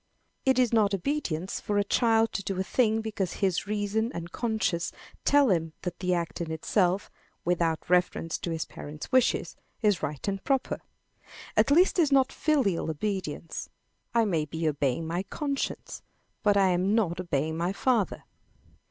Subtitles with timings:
[0.45, 4.31] It is not obedience for a child to do a thing because his reason and
[4.31, 4.91] conscience
[5.25, 7.11] tell him that the act in itself,
[7.45, 10.81] without reference to his parents' wishes, is right and proper.
[11.55, 13.69] At least it is not filial obedience.
[14.11, 16.01] I may be obeying my conscience,
[16.41, 18.23] but I am not obeying my father.